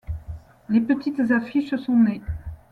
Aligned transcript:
Les 0.69 0.81
Petites 0.81 1.29
Affiches 1.29 1.75
sont 1.75 1.95
nées. 1.95 2.23